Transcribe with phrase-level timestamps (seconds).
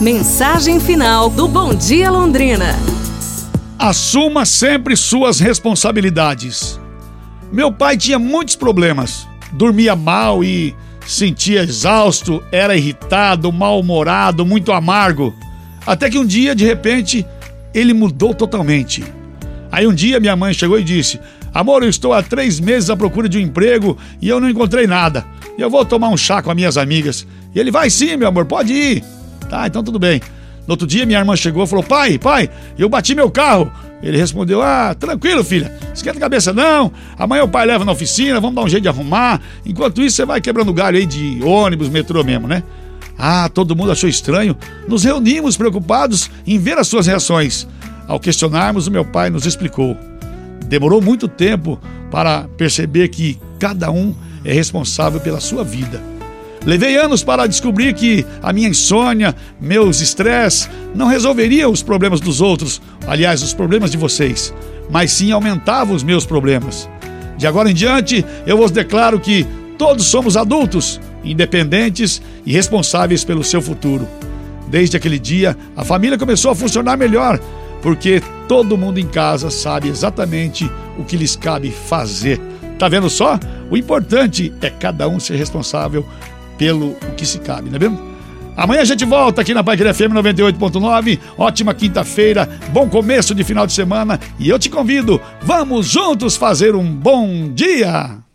[0.00, 2.76] Mensagem final do Bom Dia Londrina.
[3.78, 6.78] Assuma sempre suas responsabilidades.
[7.50, 9.26] Meu pai tinha muitos problemas.
[9.52, 15.34] Dormia mal e sentia exausto, era irritado, mal-humorado, muito amargo.
[15.86, 17.24] Até que um dia, de repente,
[17.72, 19.02] ele mudou totalmente.
[19.72, 21.18] Aí um dia minha mãe chegou e disse:
[21.54, 24.86] Amor, eu estou há três meses à procura de um emprego e eu não encontrei
[24.86, 25.24] nada.
[25.56, 27.26] Eu vou tomar um chá com as minhas amigas.
[27.54, 29.15] E ele vai sim, meu amor, pode ir.
[29.48, 30.20] Tá, então tudo bem.
[30.66, 33.70] No outro dia, minha irmã chegou e falou: Pai, pai, eu bati meu carro.
[34.02, 36.92] Ele respondeu: Ah, tranquilo, filha, esquenta a cabeça não.
[37.16, 39.40] Amanhã o pai leva na oficina, vamos dar um jeito de arrumar.
[39.64, 42.62] Enquanto isso, você vai quebrando galho aí de ônibus, metrô mesmo, né?
[43.18, 44.56] Ah, todo mundo achou estranho.
[44.86, 47.66] Nos reunimos preocupados em ver as suas reações.
[48.06, 49.96] Ao questionarmos, o meu pai nos explicou.
[50.66, 56.15] Demorou muito tempo para perceber que cada um é responsável pela sua vida.
[56.66, 62.40] Levei anos para descobrir que a minha insônia, meus estresses, não resolveriam os problemas dos
[62.40, 64.52] outros, aliás, os problemas de vocês,
[64.90, 66.88] mas sim aumentavam os meus problemas.
[67.38, 69.46] De agora em diante, eu vos declaro que
[69.78, 74.08] todos somos adultos, independentes e responsáveis pelo seu futuro.
[74.66, 77.38] Desde aquele dia, a família começou a funcionar melhor,
[77.80, 82.40] porque todo mundo em casa sabe exatamente o que lhes cabe fazer.
[82.76, 83.38] Tá vendo só?
[83.70, 86.04] O importante é cada um ser responsável
[86.58, 88.16] pelo que se cabe, não é mesmo?
[88.56, 91.18] Amanhã a gente volta aqui na Paiqueira FM 98.9.
[91.36, 96.74] Ótima quinta-feira, bom começo de final de semana e eu te convido, vamos juntos fazer
[96.74, 98.16] um bom dia!